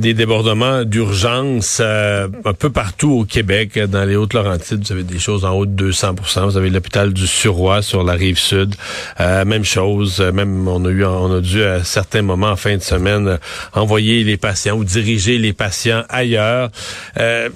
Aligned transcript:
Des 0.00 0.14
débordements 0.14 0.84
d'urgence 0.84 1.78
euh, 1.80 2.28
un 2.44 2.54
peu 2.54 2.70
partout 2.70 3.12
au 3.20 3.24
Québec, 3.24 3.78
dans 3.78 4.04
les 4.04 4.16
Hautes-Laurentides. 4.16 4.84
Vous 4.84 4.92
avez 4.92 5.02
des 5.02 5.18
choses 5.18 5.44
en 5.44 5.52
haut 5.52 5.66
de 5.66 5.92
200% 5.92 6.44
Vous 6.46 6.56
avez 6.56 6.70
l'hôpital 6.70 7.12
du 7.12 7.26
Suroy 7.26 7.82
sur 7.82 8.02
la 8.02 8.14
rive 8.14 8.38
sud. 8.38 8.74
Euh, 9.20 9.44
même 9.44 9.64
chose. 9.64 10.20
Même 10.20 10.66
on 10.66 10.84
a 10.84 10.88
eu, 10.88 11.04
on 11.04 11.36
a 11.36 11.40
dû 11.40 11.62
à 11.62 11.84
certains 11.84 12.22
moments 12.22 12.50
en 12.50 12.56
fin 12.56 12.76
de 12.76 12.82
semaine 12.82 13.38
envoyer 13.74 14.24
les 14.24 14.36
patients 14.36 14.76
ou 14.76 14.84
diriger 14.84 15.38
les 15.38 15.52
patients 15.52 16.02
ailleurs. 16.08 16.70
Euh, 17.18 17.48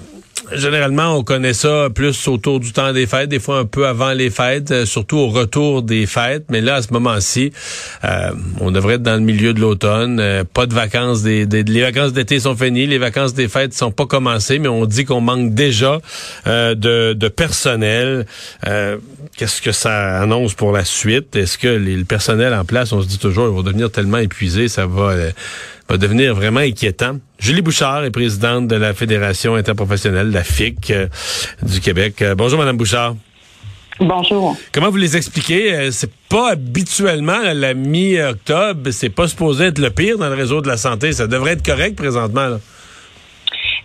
Généralement, 0.51 1.17
on 1.17 1.23
connaît 1.23 1.53
ça 1.53 1.87
plus 1.93 2.27
autour 2.27 2.59
du 2.59 2.71
temps 2.71 2.93
des 2.93 3.07
fêtes, 3.07 3.29
des 3.29 3.39
fois 3.39 3.59
un 3.59 3.65
peu 3.65 3.87
avant 3.87 4.11
les 4.11 4.29
fêtes, 4.29 4.69
euh, 4.69 4.85
surtout 4.85 5.17
au 5.17 5.29
retour 5.29 5.81
des 5.81 6.05
fêtes. 6.05 6.45
Mais 6.49 6.61
là, 6.61 6.75
à 6.75 6.81
ce 6.83 6.93
moment-ci, 6.93 7.51
euh, 8.03 8.29
on 8.59 8.69
devrait 8.69 8.95
être 8.95 9.01
dans 9.01 9.15
le 9.15 9.21
milieu 9.21 9.53
de 9.53 9.59
l'automne. 9.59 10.19
Euh, 10.19 10.43
pas 10.43 10.67
de 10.67 10.73
vacances. 10.73 11.23
Des, 11.23 11.45
les 11.45 11.81
vacances 11.81 12.13
d'été 12.13 12.39
sont 12.39 12.55
finies, 12.55 12.85
les 12.85 12.99
vacances 12.99 13.33
des 13.33 13.47
fêtes 13.47 13.73
sont 13.73 13.91
pas 13.91 14.05
commencées, 14.05 14.59
mais 14.59 14.67
on 14.67 14.85
dit 14.85 15.05
qu'on 15.05 15.21
manque 15.21 15.53
déjà 15.55 15.99
de, 16.45 17.27
personnel. 17.29 18.25
Qu'est-ce 19.37 19.61
que 19.61 19.71
ça 19.71 20.21
annonce 20.21 20.53
pour 20.53 20.71
la 20.71 20.85
suite? 20.85 21.35
Est-ce 21.35 21.57
que 21.57 21.67
les, 21.67 21.95
le 21.95 22.05
personnel 22.05 22.53
en 22.53 22.65
place, 22.65 22.93
on 22.93 23.01
se 23.01 23.07
dit 23.07 23.17
toujours, 23.17 23.49
il 23.49 23.55
va 23.55 23.63
devenir 23.63 23.91
tellement 23.91 24.19
épuisé, 24.19 24.67
ça 24.67 24.85
va 24.85 25.15
va 25.87 25.97
devenir 25.97 26.33
vraiment 26.35 26.61
inquiétant. 26.61 27.19
Julie 27.39 27.61
Bouchard 27.61 28.03
est 28.03 28.11
présidente 28.11 28.67
de 28.67 28.75
la 28.75 28.93
Fédération 28.93 29.55
interprofessionnelle, 29.55 30.31
la 30.31 30.43
FIC 30.43 30.91
euh, 30.91 31.07
du 31.61 31.79
Québec. 31.79 32.21
Euh, 32.21 32.35
bonjour, 32.35 32.59
Madame 32.59 32.77
Bouchard. 32.77 33.15
Bonjour. 33.99 34.57
Comment 34.73 34.89
vous 34.89 34.97
les 34.97 35.15
expliquez? 35.15 35.73
Euh, 35.73 35.91
c'est 35.91 36.11
pas 36.27 36.51
habituellement 36.51 37.39
la 37.53 37.73
mi-octobre, 37.73 38.91
c'est 38.91 39.09
pas 39.09 39.27
supposé 39.27 39.65
être 39.65 39.79
le 39.79 39.89
pire 39.89 40.17
dans 40.17 40.27
le 40.27 40.35
réseau 40.35 40.61
de 40.61 40.67
la 40.67 40.77
santé. 40.77 41.13
Ça 41.13 41.27
devrait 41.27 41.51
être 41.53 41.65
correct 41.65 41.95
présentement. 41.95 42.47
Là. 42.47 42.59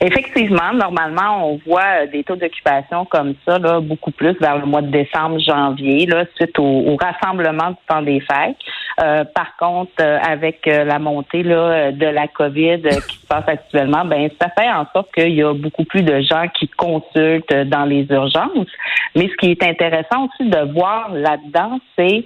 Effectivement, 0.03 0.73
normalement, 0.73 1.47
on 1.51 1.61
voit 1.67 2.07
des 2.07 2.25
taux 2.25 2.37
d'occupation 2.37 3.05
comme 3.05 3.35
ça, 3.47 3.59
là, 3.59 3.81
beaucoup 3.81 4.11
plus 4.11 4.33
vers 4.41 4.57
le 4.57 4.65
mois 4.65 4.81
de 4.81 4.91
décembre, 4.91 5.39
janvier, 5.39 6.07
là, 6.07 6.25
suite 6.37 6.59
au, 6.59 6.97
rassemblement 6.97 7.71
du 7.71 7.77
temps 7.87 8.01
des 8.01 8.21
fêtes. 8.21 8.57
Euh, 9.03 9.25
par 9.25 9.57
contre, 9.59 9.93
euh, 10.01 10.19
avec 10.23 10.67
euh, 10.67 10.85
la 10.85 10.99
montée 10.99 11.43
là, 11.43 11.93
de 11.93 12.07
la 12.07 12.29
COVID 12.29 12.81
qui 12.81 13.17
se 13.19 13.27
passe 13.27 13.45
actuellement, 13.47 14.07
ben 14.07 14.31
ça 14.41 14.49
fait 14.59 14.71
en 14.71 14.87
sorte 14.93 15.13
qu'il 15.15 15.35
y 15.35 15.43
a 15.43 15.53
beaucoup 15.53 15.85
plus 15.85 16.03
de 16.03 16.21
gens 16.23 16.49
qui 16.49 16.67
consultent 16.69 17.55
dans 17.67 17.85
les 17.85 18.07
urgences. 18.11 18.69
Mais 19.15 19.29
ce 19.29 19.37
qui 19.37 19.51
est 19.51 19.63
intéressant 19.63 20.29
aussi 20.29 20.49
de 20.49 20.73
voir 20.73 21.11
là-dedans, 21.13 21.79
c'est 21.97 22.25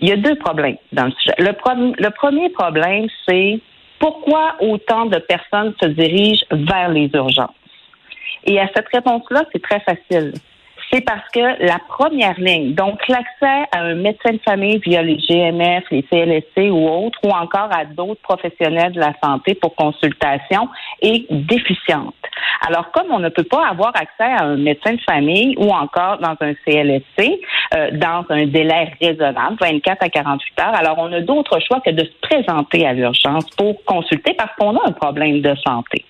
il 0.00 0.08
y 0.08 0.12
a 0.12 0.16
deux 0.16 0.34
problèmes 0.34 0.76
dans 0.92 1.04
le 1.04 1.12
sujet. 1.12 1.34
Le, 1.38 1.52
le 2.02 2.10
premier 2.10 2.50
problème, 2.50 3.06
c'est 3.28 3.60
pourquoi 4.02 4.56
autant 4.58 5.06
de 5.06 5.18
personnes 5.18 5.74
se 5.80 5.86
dirigent 5.86 6.44
vers 6.50 6.88
les 6.88 7.08
urgences? 7.14 7.54
Et 8.44 8.58
à 8.58 8.68
cette 8.74 8.88
réponse-là, 8.92 9.44
c'est 9.52 9.62
très 9.62 9.78
facile. 9.78 10.32
C'est 10.92 11.00
parce 11.00 11.26
que 11.32 11.64
la 11.64 11.78
première 11.88 12.38
ligne, 12.38 12.74
donc 12.74 13.08
l'accès 13.08 13.66
à 13.72 13.80
un 13.80 13.94
médecin 13.94 14.32
de 14.32 14.40
famille 14.44 14.78
via 14.84 15.02
les 15.02 15.16
GMF, 15.16 15.84
les 15.90 16.02
CLSC 16.02 16.70
ou 16.70 16.86
autres, 16.86 17.18
ou 17.24 17.30
encore 17.30 17.70
à 17.72 17.86
d'autres 17.86 18.20
professionnels 18.20 18.92
de 18.92 19.00
la 19.00 19.14
santé 19.24 19.54
pour 19.54 19.74
consultation, 19.74 20.68
est 21.00 21.24
déficiente. 21.32 22.14
Alors, 22.68 22.90
comme 22.92 23.06
on 23.10 23.20
ne 23.20 23.30
peut 23.30 23.42
pas 23.44 23.66
avoir 23.68 23.92
accès 23.96 24.30
à 24.38 24.44
un 24.44 24.56
médecin 24.56 24.92
de 24.92 25.00
famille 25.00 25.54
ou 25.56 25.70
encore 25.70 26.18
dans 26.18 26.36
un 26.40 26.52
CLSC 26.66 27.40
euh, 27.74 27.90
dans 27.92 28.26
un 28.28 28.44
délai 28.46 28.92
raisonnable, 29.00 29.56
24 29.60 30.04
à 30.04 30.08
48 30.10 30.60
heures, 30.60 30.74
alors 30.74 30.98
on 30.98 31.10
a 31.12 31.20
d'autres 31.20 31.58
choix 31.60 31.80
que 31.80 31.90
de 31.90 32.04
se 32.04 32.20
présenter 32.20 32.86
à 32.86 32.92
l'urgence 32.92 33.48
pour 33.56 33.82
consulter 33.84 34.34
parce 34.34 34.54
qu'on 34.58 34.76
a 34.76 34.88
un 34.88 34.92
problème 34.92 35.40
de 35.40 35.54
santé. 35.66 36.04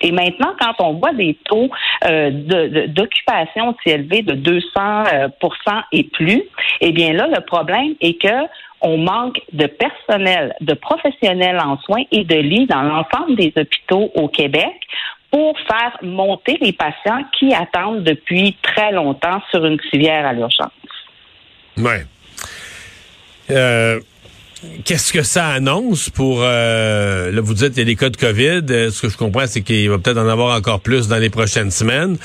Et 0.00 0.12
maintenant, 0.12 0.54
quand 0.60 0.74
on 0.80 0.94
voit 0.94 1.12
des 1.12 1.36
taux 1.44 1.70
euh, 2.04 2.30
d'occupation 2.88 3.70
aussi 3.70 3.94
élevés 3.94 4.22
de 4.22 4.34
200% 4.34 4.60
euh, 5.12 5.28
et 5.92 6.04
plus, 6.04 6.42
eh 6.80 6.92
bien 6.92 7.12
là, 7.12 7.26
le 7.26 7.40
problème 7.40 7.94
est 8.00 8.20
que 8.20 8.48
on 8.80 8.98
manque 8.98 9.40
de 9.52 9.66
personnel, 9.66 10.54
de 10.60 10.74
professionnels 10.74 11.58
en 11.58 11.78
soins 11.78 12.02
et 12.12 12.24
de 12.24 12.34
lits 12.34 12.66
dans 12.66 12.82
l'ensemble 12.82 13.34
des 13.36 13.52
hôpitaux 13.56 14.10
au 14.14 14.28
Québec 14.28 14.74
pour 15.30 15.58
faire 15.60 15.98
monter 16.02 16.58
les 16.60 16.72
patients 16.72 17.24
qui 17.38 17.54
attendent 17.54 18.04
depuis 18.04 18.56
très 18.62 18.92
longtemps 18.92 19.40
sur 19.50 19.64
une 19.64 19.80
civière 19.90 20.26
à 20.26 20.32
l'urgence. 20.32 20.70
Oui. 21.78 21.94
Euh, 23.50 24.00
qu'est-ce 24.84 25.12
que 25.12 25.22
ça 25.22 25.48
annonce 25.48 26.10
pour... 26.10 26.40
Euh, 26.42 27.30
là, 27.30 27.40
vous 27.40 27.54
dites 27.54 27.70
qu'il 27.70 27.78
y 27.78 27.82
a 27.82 27.84
des 27.84 27.96
cas 27.96 28.10
de 28.10 28.16
COVID. 28.16 28.62
Euh, 28.70 28.90
ce 28.90 29.02
que 29.02 29.08
je 29.08 29.16
comprends, 29.16 29.46
c'est 29.46 29.62
qu'il 29.62 29.88
va 29.90 29.98
peut-être 29.98 30.18
en 30.18 30.28
avoir 30.28 30.56
encore 30.56 30.80
plus 30.80 31.08
dans 31.08 31.18
les 31.18 31.30
prochaines 31.30 31.70
semaines. 31.70 32.16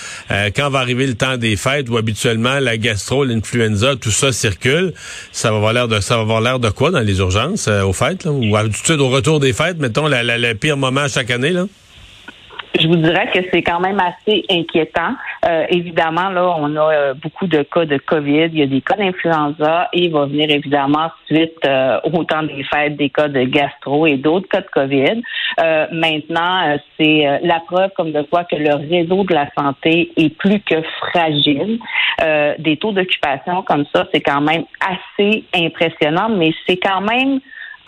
quand 0.55 0.69
va 0.69 0.79
arriver 0.79 1.07
le 1.07 1.15
temps 1.15 1.37
des 1.37 1.55
fêtes 1.55 1.89
où 1.89 1.97
habituellement 1.97 2.59
la 2.59 2.77
gastro, 2.77 3.23
l'influenza, 3.23 3.95
tout 3.95 4.11
ça 4.11 4.31
circule, 4.31 4.93
ça 5.31 5.51
va 5.51 5.57
avoir 5.57 5.73
l'air 5.73 5.87
de 5.87 5.99
ça 5.99 6.15
va 6.15 6.21
avoir 6.21 6.41
l'air 6.41 6.59
de 6.59 6.69
quoi 6.69 6.91
dans 6.91 7.01
les 7.01 7.19
urgences 7.19 7.67
aux 7.67 7.93
fêtes? 7.93 8.23
Là, 8.23 8.31
ou 8.31 8.55
au 8.55 9.09
retour 9.09 9.39
des 9.39 9.53
fêtes, 9.53 9.77
mettons, 9.79 10.07
le 10.07 10.53
pire 10.53 10.77
moment 10.77 11.07
chaque 11.07 11.31
année? 11.31 11.51
là? 11.51 11.65
Je 12.77 12.87
vous 12.87 12.95
dirais 12.95 13.29
que 13.33 13.39
c'est 13.51 13.63
quand 13.63 13.79
même 13.79 13.99
assez 13.99 14.43
inquiétant. 14.49 15.13
Euh, 15.45 15.65
évidemment, 15.69 16.29
là, 16.29 16.55
on 16.57 16.75
a 16.75 16.93
euh, 16.93 17.13
beaucoup 17.13 17.47
de 17.47 17.63
cas 17.63 17.85
de 17.85 17.97
COVID, 17.97 18.49
il 18.51 18.59
y 18.59 18.61
a 18.61 18.67
des 18.67 18.81
cas 18.81 18.95
d'influenza 18.95 19.89
et 19.93 20.05
il 20.05 20.11
va 20.11 20.25
venir 20.25 20.49
évidemment 20.49 21.09
suite 21.25 21.57
euh, 21.65 21.99
au 22.03 22.23
temps 22.23 22.43
des 22.43 22.63
fêtes 22.63 22.95
des 22.97 23.09
cas 23.09 23.27
de 23.27 23.43
gastro 23.43 24.05
et 24.05 24.17
d'autres 24.17 24.47
cas 24.47 24.61
de 24.61 24.67
COVID. 24.67 25.21
maintenant, 25.91 26.77
c'est 26.97 27.39
la 27.43 27.59
preuve 27.59 27.91
comme 27.95 28.11
de 28.11 28.21
quoi 28.23 28.43
que 28.43 28.55
le 28.55 28.75
réseau 28.75 29.23
de 29.23 29.33
la 29.33 29.49
santé 29.57 30.11
est 30.15 30.35
plus 30.37 30.59
que 30.61 30.81
fragile. 30.99 31.79
des 32.59 32.77
taux 32.77 32.91
d'occupation 32.91 33.61
comme 33.63 33.85
ça, 33.93 34.07
c'est 34.13 34.21
quand 34.21 34.41
même 34.41 34.63
assez 34.79 35.43
impressionnant, 35.53 36.29
mais 36.29 36.53
c'est 36.65 36.77
quand 36.77 37.01
même 37.01 37.39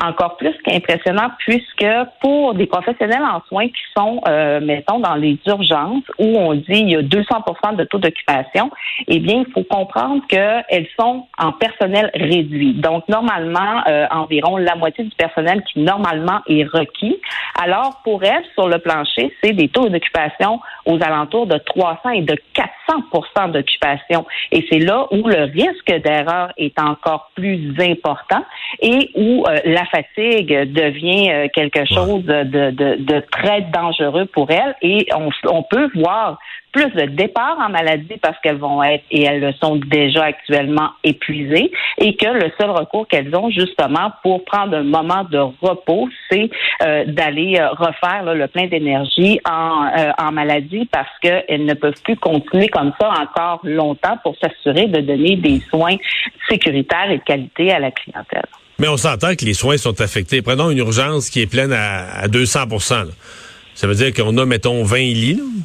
encore 0.03 0.37
plus 0.37 0.55
qu'impressionnant 0.63 1.29
puisque 1.39 1.85
pour 2.21 2.53
des 2.53 2.65
professionnels 2.65 3.23
en 3.23 3.41
soins 3.47 3.67
qui 3.67 3.81
sont, 3.95 4.21
euh, 4.27 4.59
mettons, 4.59 4.99
dans 4.99 5.15
les 5.15 5.37
urgences 5.45 6.03
où 6.17 6.37
on 6.37 6.53
dit 6.53 6.63
il 6.69 6.89
y 6.89 6.95
a 6.95 7.01
200 7.01 7.35
de 7.77 7.83
taux 7.85 7.99
d'occupation, 7.99 8.71
eh 9.07 9.19
bien, 9.19 9.43
il 9.45 9.53
faut 9.53 9.63
comprendre 9.63 10.21
qu'elles 10.27 10.87
sont 10.99 11.27
en 11.37 11.51
personnel 11.51 12.09
réduit. 12.13 12.73
Donc, 12.73 13.07
normalement, 13.07 13.83
euh, 13.87 14.07
environ 14.11 14.57
la 14.57 14.75
moitié 14.75 15.03
du 15.03 15.15
personnel 15.15 15.63
qui 15.71 15.79
normalement 15.79 16.41
est 16.47 16.63
requis. 16.63 17.19
Alors, 17.61 18.01
pour 18.03 18.23
elles, 18.23 18.43
sur 18.53 18.67
le 18.67 18.79
plancher, 18.79 19.33
c'est 19.43 19.53
des 19.53 19.69
taux 19.69 19.89
d'occupation 19.89 20.59
aux 20.85 20.97
alentours 21.01 21.47
de 21.47 21.57
300 21.57 22.09
et 22.11 22.21
de 22.21 22.35
400 22.53 23.49
d'occupation. 23.49 24.25
Et 24.51 24.65
c'est 24.69 24.79
là 24.79 25.07
où 25.11 25.27
le 25.27 25.43
risque 25.43 25.93
d'erreur 26.03 26.51
est 26.57 26.77
encore 26.79 27.31
plus 27.35 27.73
important 27.79 28.43
et 28.81 29.11
où 29.15 29.45
euh, 29.47 29.57
la 29.65 29.85
fatigue 29.85 30.71
devient 30.71 31.31
euh, 31.31 31.47
quelque 31.53 31.85
chose 31.85 32.23
de, 32.23 32.43
de, 32.43 32.95
de, 32.97 33.19
très 33.31 33.61
dangereux 33.61 34.25
pour 34.25 34.49
elle. 34.51 34.75
Et 34.81 35.07
on, 35.15 35.29
on 35.49 35.63
peut 35.63 35.89
voir 35.95 36.39
plus 36.71 36.89
de 36.91 37.05
départs 37.05 37.57
en 37.59 37.69
maladie 37.69 38.17
parce 38.21 38.37
qu'elles 38.41 38.57
vont 38.57 38.81
être, 38.83 39.03
et 39.11 39.23
elles 39.23 39.41
le 39.41 39.53
sont 39.53 39.75
déjà 39.75 40.23
actuellement, 40.23 40.91
épuisées, 41.03 41.71
et 41.97 42.15
que 42.15 42.27
le 42.27 42.51
seul 42.59 42.69
recours 42.69 43.07
qu'elles 43.07 43.35
ont 43.35 43.49
justement 43.49 44.11
pour 44.23 44.45
prendre 44.45 44.77
un 44.77 44.83
moment 44.83 45.23
de 45.29 45.39
repos, 45.61 46.09
c'est 46.29 46.49
euh, 46.83 47.05
d'aller 47.05 47.57
euh, 47.59 47.69
refaire 47.69 48.23
le 48.33 48.47
plein 48.47 48.67
d'énergie 48.67 49.39
en, 49.49 49.85
euh, 49.85 50.11
en 50.17 50.31
maladie 50.31 50.87
parce 50.91 51.09
qu'elles 51.21 51.65
ne 51.65 51.73
peuvent 51.73 52.01
plus 52.03 52.17
continuer 52.17 52.69
comme 52.69 52.93
ça 52.99 53.09
encore 53.09 53.59
longtemps 53.63 54.17
pour 54.23 54.35
s'assurer 54.37 54.87
de 54.87 55.01
donner 55.01 55.35
des 55.35 55.61
soins 55.69 55.95
sécuritaires 56.49 57.11
et 57.11 57.17
de 57.17 57.23
qualité 57.23 57.71
à 57.71 57.79
la 57.79 57.91
clientèle. 57.91 58.45
Mais 58.79 58.87
on 58.87 58.97
s'entend 58.97 59.35
que 59.35 59.45
les 59.45 59.53
soins 59.53 59.77
sont 59.77 60.01
affectés. 60.01 60.41
Prenons 60.41 60.71
une 60.71 60.79
urgence 60.79 61.29
qui 61.29 61.41
est 61.41 61.47
pleine 61.47 61.71
à, 61.71 62.27
200% 62.27 63.05
Ça 63.75 63.87
veut 63.87 63.93
dire 63.93 64.11
qu'on 64.11 64.35
a, 64.37 64.45
mettons, 64.45 64.83
20 64.83 64.97
lits, 64.97 65.35
mhm. 65.35 65.63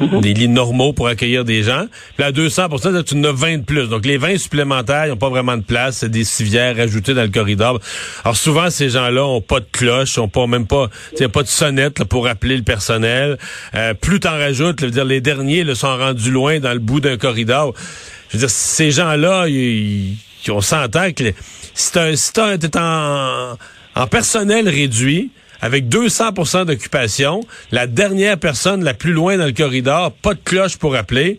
Des 0.00 0.34
lits 0.34 0.48
normaux 0.48 0.92
pour 0.92 1.06
accueillir 1.06 1.44
des 1.44 1.62
gens. 1.62 1.86
Puis 2.16 2.24
à 2.24 2.32
200% 2.32 3.04
tu 3.04 3.14
en 3.14 3.24
as 3.24 3.32
20 3.32 3.58
de 3.58 3.62
plus. 3.62 3.88
Donc 3.88 4.04
les 4.04 4.16
20 4.16 4.38
supplémentaires, 4.38 5.06
ils 5.06 5.10
n'ont 5.10 5.16
pas 5.16 5.28
vraiment 5.28 5.56
de 5.56 5.62
place. 5.62 5.98
C'est 5.98 6.10
des 6.10 6.24
civières 6.24 6.78
ajoutées 6.78 7.14
dans 7.14 7.22
le 7.22 7.28
corridor. 7.28 7.80
Alors 8.24 8.36
souvent, 8.36 8.70
ces 8.70 8.90
gens-là 8.90 9.24
ont 9.24 9.40
pas 9.40 9.60
de 9.60 9.66
cloche, 9.70 10.18
ont 10.18 10.28
pas 10.28 10.46
même 10.46 10.66
pas, 10.66 10.88
pas 11.32 11.42
de 11.42 11.48
sonnette 11.48 12.04
pour 12.04 12.26
appeler 12.26 12.56
le 12.56 12.62
personnel. 12.62 13.38
Euh, 13.74 13.94
plus 13.94 14.20
t'en 14.20 14.32
rajoutes, 14.32 14.82
veux 14.82 14.90
dire, 14.90 15.04
les 15.04 15.20
derniers 15.20 15.64
le 15.64 15.74
sont 15.74 15.96
rendus 15.96 16.30
loin 16.30 16.58
dans 16.60 16.72
le 16.72 16.78
bout 16.78 17.00
d'un 17.00 17.16
corridor. 17.16 17.74
Je 18.28 18.36
veux 18.36 18.40
dire, 18.40 18.50
ces 18.50 18.90
gens-là, 18.90 19.46
ils, 19.48 20.16
on 20.48 20.60
s'entend 20.60 21.12
que 21.12 21.32
si 21.74 21.92
tu 21.92 22.78
en, 22.78 23.56
en 23.94 24.06
personnel 24.06 24.68
réduit, 24.68 25.30
avec 25.64 25.88
200% 25.88 26.66
d'occupation, 26.66 27.40
la 27.72 27.86
dernière 27.86 28.36
personne 28.36 28.84
la 28.84 28.92
plus 28.92 29.14
loin 29.14 29.38
dans 29.38 29.46
le 29.46 29.52
corridor, 29.52 30.12
pas 30.12 30.34
de 30.34 30.40
cloche 30.44 30.76
pour 30.76 30.94
appeler. 30.94 31.38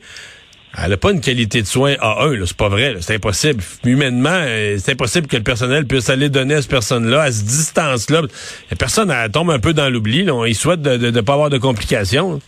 Elle 0.75 0.89
n'a 0.89 0.97
pas 0.97 1.11
une 1.11 1.21
qualité 1.21 1.61
de 1.61 1.67
soins 1.67 1.93
A1, 1.93 2.43
c'est 2.47 2.57
pas 2.57 2.67
vrai, 2.67 2.95
c'est 3.01 3.13
impossible. 3.13 3.63
Humainement, 3.83 4.31
euh, 4.33 4.77
c'est 4.83 4.93
impossible 4.93 5.27
que 5.27 5.37
le 5.37 5.43
personnel 5.43 5.85
puisse 5.85 6.09
aller 6.09 6.29
donner 6.29 6.55
à 6.55 6.61
cette 6.63 6.71
personne-là, 6.71 7.21
à 7.21 7.31
cette 7.31 7.45
distance-là. 7.45 8.23
La 8.71 8.75
personne, 8.75 9.11
elle 9.11 9.29
tombe 9.29 9.51
un 9.51 9.59
peu 9.59 9.73
dans 9.73 9.91
l'oubli. 9.91 10.27
Il 10.47 10.55
souhaite 10.55 10.81
de 10.81 11.11
ne 11.11 11.21
pas 11.21 11.33
avoir 11.33 11.51
de 11.51 11.59
complications. 11.59 12.41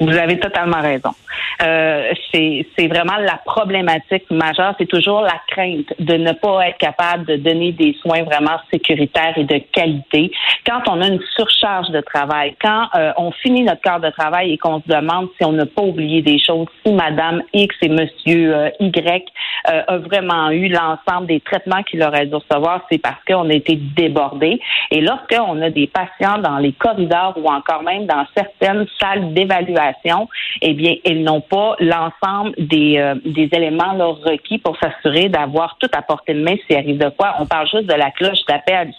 Vous 0.00 0.16
avez 0.16 0.38
totalement 0.38 0.80
raison. 0.80 1.10
Euh, 1.62 2.12
c'est 2.32 2.86
vraiment 2.86 3.16
la 3.18 3.40
problématique 3.44 4.30
majeure. 4.30 4.74
C'est 4.78 4.86
toujours 4.86 5.22
la 5.22 5.40
crainte 5.48 5.92
de 5.98 6.14
ne 6.14 6.32
pas 6.32 6.68
être 6.68 6.78
capable 6.78 7.24
de 7.26 7.36
donner 7.36 7.72
des 7.72 7.96
soins 8.00 8.22
vraiment 8.22 8.58
sécuritaires 8.72 9.36
et 9.36 9.44
de 9.44 9.58
qualité. 9.72 10.30
Quand 10.66 10.82
on 10.88 11.00
a 11.00 11.08
une 11.08 11.20
surcharge 11.34 11.88
de 11.90 12.00
travail, 12.00 12.54
quand 12.60 12.86
euh, 12.94 13.12
on 13.16 13.32
finit 13.32 13.62
notre 13.62 13.80
quart 13.80 14.00
de 14.00 14.10
travail 14.10 14.52
et 14.52 14.58
qu'on 14.58 14.80
se 14.80 14.88
demande 14.88 15.28
si 15.36 15.44
on 15.44 15.52
n'a 15.52 15.66
pas 15.66 15.82
oublié 15.82 16.22
des 16.22 16.38
choses, 16.38 16.66
si 16.84 16.92
Madame 16.92 17.42
X 17.52 17.74
et 17.82 17.88
Monsieur 17.88 18.54
euh, 18.54 18.70
Y 18.80 19.24
euh, 19.70 19.82
a 19.86 19.98
vraiment 19.98 20.50
eu 20.50 20.68
l'ensemble 20.68 21.26
des 21.26 21.40
traitements 21.40 21.82
qu'il 21.82 22.02
aurait 22.02 22.26
dû 22.26 22.34
recevoir, 22.34 22.82
c'est 22.90 22.98
parce 22.98 23.22
qu'on 23.26 23.48
a 23.50 23.54
été 23.54 23.76
débordé. 23.76 24.60
Et 24.90 25.00
lorsqu'on 25.00 25.60
a 25.62 25.70
des 25.70 25.88
patients 25.88 26.38
dans 26.38 26.58
les 26.58 26.72
corridors 26.72 27.34
ou 27.36 27.48
encore 27.48 27.82
même 27.82 28.06
dans 28.06 28.24
certaines 28.36 28.86
salles 29.00 29.32
d'évaluation, 29.34 29.87
eh 30.62 30.74
bien, 30.74 30.94
ils 31.04 31.22
n'ont 31.22 31.40
pas 31.40 31.76
l'ensemble 31.80 32.54
des, 32.58 32.98
euh, 32.98 33.14
éléments 33.52 33.96
requis 34.12 34.58
pour 34.58 34.76
s'assurer 34.78 35.28
d'avoir 35.28 35.76
tout 35.78 35.90
à 35.92 36.02
portée 36.02 36.34
de 36.34 36.42
main 36.42 36.56
s'il 36.66 36.76
arrive 36.76 36.98
de 36.98 37.10
quoi. 37.10 37.34
On 37.40 37.46
parle 37.46 37.68
juste 37.68 37.86
de 37.86 37.94
la 37.94 38.10
cloche 38.10 38.44
d'appel, 38.48 38.92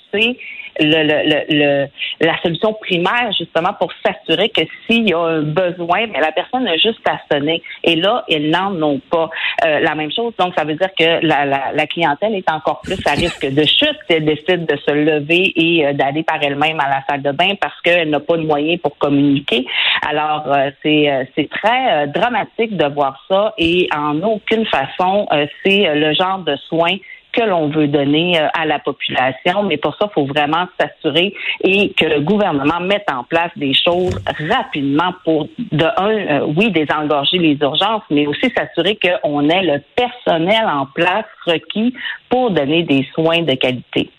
le, 0.80 1.04
le, 1.04 1.44
le, 1.50 1.88
la 2.20 2.42
solution 2.42 2.74
primaire 2.74 3.32
justement 3.38 3.74
pour 3.80 3.92
s'assurer 4.06 4.50
que 4.50 4.62
s'il 4.86 5.10
y 5.10 5.14
a 5.14 5.20
un 5.20 5.42
besoin, 5.42 6.08
mais 6.08 6.20
la 6.20 6.32
personne 6.32 6.68
a 6.68 6.78
juste 6.78 7.08
à 7.08 7.20
sonner. 7.32 7.62
Et 7.84 7.96
là, 7.96 8.24
ils 8.28 8.50
n'en 8.50 8.82
ont 8.82 9.00
pas. 9.10 9.30
Euh, 9.66 9.80
la 9.80 9.96
même 9.96 10.12
chose, 10.12 10.34
donc 10.38 10.54
ça 10.58 10.64
veut 10.64 10.76
dire 10.76 10.90
que 10.98 11.26
la, 11.26 11.46
la, 11.46 11.72
la, 11.74 11.88
clientèle 11.88 12.36
est 12.36 12.50
encore 12.50 12.82
plus 12.82 13.00
à 13.06 13.12
risque 13.12 13.46
de 13.46 13.64
chute 13.64 13.98
si 14.08 14.16
elle 14.16 14.26
décide 14.26 14.66
de 14.66 14.78
se 14.78 14.92
lever 14.92 15.54
et 15.56 15.86
euh, 15.86 15.94
d'aller 15.94 16.24
par 16.24 16.42
elle-même 16.42 16.80
à 16.80 16.90
la 16.90 17.04
salle 17.10 17.22
de 17.22 17.32
bain 17.32 17.56
parce 17.60 17.80
qu'elle 17.82 18.10
n'a 18.10 18.20
pas 18.20 18.38
de 18.38 18.44
moyens 18.44 18.80
pour 18.82 18.98
communiquer. 18.98 19.66
Alors, 20.08 20.48
c'est, 20.82 21.30
c'est 21.36 21.50
très 21.50 22.08
dramatique 22.08 22.76
de 22.78 22.86
voir 22.86 23.24
ça 23.28 23.54
et 23.58 23.88
en 23.96 24.22
aucune 24.22 24.66
façon, 24.66 25.28
euh, 25.32 25.46
c'est 25.64 25.88
euh, 25.88 25.96
le 25.96 26.14
genre 26.14 26.40
de 26.40 26.56
soins 26.68 26.98
que 27.32 27.42
l'on 27.42 27.70
veut 27.70 27.88
donner 27.88 28.40
euh, 28.40 28.48
à 28.54 28.66
la 28.66 28.80
population, 28.80 29.64
mais 29.64 29.78
pour 29.78 29.96
ça, 29.96 30.08
il 30.10 30.14
faut 30.14 30.26
vraiment 30.26 30.68
s'assurer 30.80 31.34
et 31.64 31.94
que 31.94 32.06
le 32.06 32.22
gouvernement 32.22 32.80
mette 32.80 33.06
en 33.12 33.24
place 33.24 33.52
des 33.56 33.74
choses 33.74 34.20
rapidement 34.50 35.14
pour, 35.24 35.48
de 35.58 35.86
un, 35.98 36.44
oui, 36.56 36.72
désengorger 36.72 37.38
les 37.38 37.58
urgences, 37.62 38.04
mais 38.10 38.28
aussi 38.28 38.52
s'assurer 38.56 38.98
qu'on 38.98 39.50
ait 39.50 39.64
le 39.64 39.82
personnel 39.96 40.66
en 40.66 40.86
place 40.86 41.26
requis 41.46 41.94
pour 42.30 42.52
donner 42.52 42.84
des 42.84 43.08
soins 43.14 43.42
de 43.42 43.54
qualité. 43.56 44.10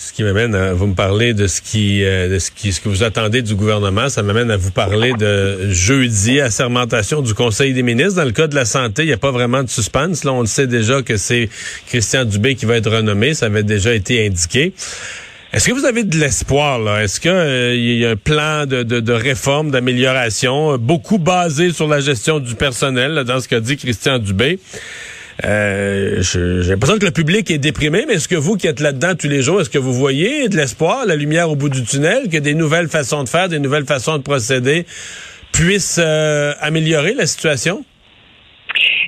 Ce 0.00 0.12
qui 0.12 0.22
m'amène 0.22 0.54
à 0.54 0.74
vous 0.74 0.86
me 0.86 0.94
parler 0.94 1.34
de 1.34 1.48
ce 1.48 1.60
qui, 1.60 2.04
euh, 2.04 2.28
de 2.28 2.38
ce 2.38 2.52
qui, 2.52 2.72
ce 2.72 2.80
que 2.80 2.88
vous 2.88 3.02
attendez 3.02 3.42
du 3.42 3.56
gouvernement, 3.56 4.08
ça 4.08 4.22
m'amène 4.22 4.48
à 4.48 4.56
vous 4.56 4.70
parler 4.70 5.12
de 5.18 5.72
jeudi, 5.72 6.40
assermentation 6.40 7.20
du 7.20 7.34
Conseil 7.34 7.72
des 7.72 7.82
ministres. 7.82 8.14
Dans 8.14 8.24
le 8.24 8.30
cas 8.30 8.46
de 8.46 8.54
la 8.54 8.64
santé, 8.64 9.02
il 9.02 9.06
n'y 9.06 9.12
a 9.12 9.18
pas 9.18 9.32
vraiment 9.32 9.64
de 9.64 9.68
suspense. 9.68 10.22
Là, 10.22 10.32
on 10.32 10.42
le 10.42 10.46
sait 10.46 10.68
déjà 10.68 11.02
que 11.02 11.16
c'est 11.16 11.48
Christian 11.88 12.24
Dubé 12.24 12.54
qui 12.54 12.64
va 12.64 12.76
être 12.76 12.88
renommé. 12.88 13.34
Ça 13.34 13.46
avait 13.46 13.64
déjà 13.64 13.92
été 13.92 14.24
indiqué. 14.24 14.72
Est-ce 15.52 15.66
que 15.68 15.72
vous 15.72 15.84
avez 15.84 16.04
de 16.04 16.16
l'espoir 16.16 16.78
là? 16.78 17.02
Est-ce 17.02 17.18
qu'il 17.18 17.32
euh, 17.32 17.74
y 17.74 18.06
a 18.06 18.10
un 18.10 18.16
plan 18.16 18.66
de, 18.66 18.84
de, 18.84 19.00
de 19.00 19.12
réforme, 19.12 19.72
d'amélioration, 19.72 20.74
euh, 20.74 20.76
beaucoup 20.76 21.18
basé 21.18 21.72
sur 21.72 21.88
la 21.88 21.98
gestion 21.98 22.38
du 22.38 22.54
personnel, 22.54 23.14
là, 23.14 23.24
dans 23.24 23.40
ce 23.40 23.48
qu'a 23.48 23.58
dit 23.58 23.76
Christian 23.76 24.20
Dubé? 24.20 24.60
Euh, 25.44 26.22
J'ai 26.22 26.70
l'impression 26.70 26.98
que 26.98 27.04
le 27.04 27.10
public 27.10 27.50
est 27.50 27.58
déprimé, 27.58 28.04
mais 28.06 28.14
est-ce 28.14 28.28
que 28.28 28.34
vous 28.36 28.56
qui 28.56 28.66
êtes 28.66 28.80
là-dedans 28.80 29.14
tous 29.14 29.28
les 29.28 29.42
jours, 29.42 29.60
est-ce 29.60 29.70
que 29.70 29.78
vous 29.78 29.94
voyez 29.94 30.48
de 30.48 30.56
l'espoir, 30.56 31.06
la 31.06 31.16
lumière 31.16 31.50
au 31.50 31.56
bout 31.56 31.68
du 31.68 31.84
tunnel, 31.84 32.28
que 32.28 32.38
des 32.38 32.54
nouvelles 32.54 32.88
façons 32.88 33.24
de 33.24 33.28
faire, 33.28 33.48
des 33.48 33.58
nouvelles 33.58 33.86
façons 33.86 34.18
de 34.18 34.22
procéder 34.22 34.86
puissent 35.52 36.00
euh, 36.02 36.52
améliorer 36.60 37.14
la 37.14 37.26
situation? 37.26 37.84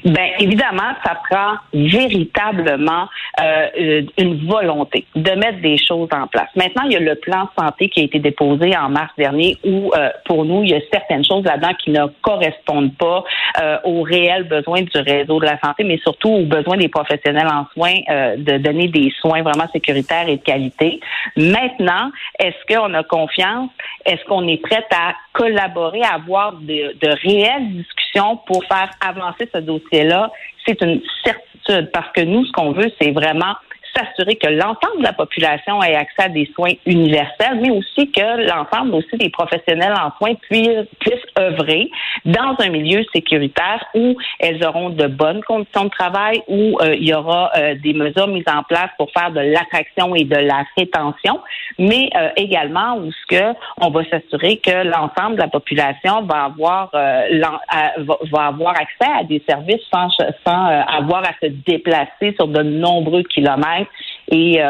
Ben 0.04 0.30
évidemment, 0.38 0.94
ça 1.04 1.20
prend 1.28 1.56
véritablement 1.72 3.08
euh, 3.40 4.02
une 4.18 4.46
volonté 4.46 5.06
de 5.14 5.30
mettre 5.32 5.60
des 5.60 5.76
choses 5.76 6.08
en 6.12 6.26
place. 6.26 6.48
Maintenant, 6.56 6.82
il 6.86 6.92
y 6.92 6.96
a 6.96 7.00
le 7.00 7.14
plan 7.16 7.48
santé 7.58 7.88
qui 7.88 8.00
a 8.00 8.04
été 8.04 8.18
déposé 8.18 8.76
en 8.76 8.88
mars 8.88 9.12
dernier 9.18 9.56
où, 9.64 9.92
euh, 9.94 10.08
pour 10.24 10.44
nous, 10.44 10.62
il 10.62 10.70
y 10.70 10.74
a 10.74 10.80
certaines 10.92 11.24
choses 11.24 11.44
là-dedans 11.44 11.74
qui 11.82 11.90
ne 11.90 12.06
correspondent 12.22 12.96
pas 12.96 13.24
euh, 13.60 13.78
aux 13.84 14.02
réels 14.02 14.44
besoins 14.44 14.82
du 14.82 14.98
réseau 14.98 15.38
de 15.38 15.46
la 15.46 15.58
santé, 15.60 15.84
mais 15.84 15.98
surtout 15.98 16.30
aux 16.30 16.46
besoins 16.46 16.76
des 16.76 16.88
professionnels 16.88 17.48
en 17.48 17.66
soins 17.74 17.94
de 18.36 18.58
donner 18.58 18.88
des 18.88 19.12
soins 19.20 19.42
vraiment 19.42 19.68
sécuritaires 19.72 20.28
et 20.28 20.36
de 20.36 20.42
qualité. 20.42 21.00
Maintenant, 21.36 22.10
est-ce 22.38 22.74
qu'on 22.74 22.92
a 22.94 23.02
confiance? 23.02 23.70
Est-ce 24.06 24.24
qu'on 24.24 24.46
est 24.48 24.62
prêt 24.62 24.84
à 24.92 25.14
collaborer, 25.32 26.02
à 26.02 26.14
avoir 26.14 26.52
de, 26.54 26.96
de 27.00 27.08
réelles 27.22 27.68
discussions 27.72 27.99
pour 28.46 28.64
faire 28.64 28.90
avancer 29.00 29.48
ce 29.52 29.60
dossier-là? 29.60 30.30
C'est 30.66 30.80
une 30.82 31.00
certitude 31.24 31.90
parce 31.92 32.10
que 32.12 32.22
nous, 32.22 32.44
ce 32.44 32.52
qu'on 32.52 32.72
veut, 32.72 32.90
c'est 33.00 33.12
vraiment 33.12 33.54
s'assurer 33.94 34.36
que 34.36 34.48
l'ensemble 34.48 34.98
de 34.98 35.02
la 35.02 35.12
population 35.12 35.82
ait 35.82 35.96
accès 35.96 36.22
à 36.22 36.28
des 36.28 36.48
soins 36.54 36.72
universels, 36.86 37.60
mais 37.60 37.70
aussi 37.70 38.10
que 38.10 38.46
l'ensemble 38.46 38.94
aussi 38.94 39.16
des 39.16 39.30
professionnels 39.30 39.94
en 39.94 40.12
soins 40.16 40.34
puissent, 40.48 40.86
puissent 41.00 41.19
œuvrer 41.40 41.90
dans 42.24 42.54
un 42.58 42.68
milieu 42.68 43.02
sécuritaire 43.14 43.84
où 43.94 44.16
elles 44.38 44.64
auront 44.64 44.90
de 44.90 45.06
bonnes 45.06 45.42
conditions 45.42 45.84
de 45.84 45.90
travail, 45.90 46.42
où 46.48 46.78
euh, 46.80 46.94
il 46.94 47.08
y 47.08 47.14
aura 47.14 47.50
euh, 47.56 47.74
des 47.82 47.92
mesures 47.92 48.28
mises 48.28 48.44
en 48.48 48.62
place 48.62 48.90
pour 48.98 49.10
faire 49.12 49.30
de 49.30 49.40
l'attraction 49.40 50.14
et 50.14 50.24
de 50.24 50.36
la 50.36 50.64
rétention, 50.76 51.40
mais 51.78 52.10
euh, 52.16 52.28
également 52.36 52.96
où 52.98 53.10
ce 53.10 53.36
que 53.36 53.56
on 53.80 53.90
va 53.90 54.04
s'assurer 54.04 54.58
que 54.58 54.84
l'ensemble 54.84 55.36
de 55.36 55.40
la 55.40 55.48
population 55.48 56.22
va 56.22 56.44
avoir 56.44 56.90
va, 56.92 58.46
avoir 58.46 58.72
accès 58.72 59.10
à 59.18 59.24
des 59.24 59.42
services 59.48 59.82
sans, 59.92 60.08
sans 60.46 60.66
avoir 60.66 61.22
à 61.22 61.32
se 61.42 61.46
déplacer 61.46 62.34
sur 62.36 62.48
de 62.48 62.62
nombreux 62.62 63.22
kilomètres 63.22 63.90
et 64.30 64.60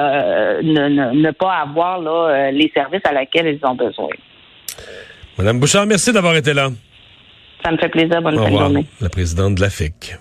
ne, 0.62 1.30
pas 1.32 1.54
avoir 1.54 2.00
euh, 2.30 2.50
les 2.50 2.70
services 2.74 3.04
à 3.04 3.12
laquelle 3.12 3.46
ils 3.46 3.66
ont 3.66 3.74
besoin. 3.74 4.08
Madame 5.40 5.59
Bouchard, 5.59 5.87
merci 5.87 6.12
d'avoir 6.12 6.37
été 6.37 6.52
là. 6.52 6.70
Ça 7.64 7.73
me 7.73 7.78
fait 7.78 7.88
plaisir. 7.88 8.20
Bonne 8.20 8.37
fin 8.37 8.50
de 8.50 8.59
journée. 8.59 8.87
La 9.00 9.09
présidente 9.09 9.54
de 9.54 9.62
la 9.62 9.70
FIC. 9.70 10.14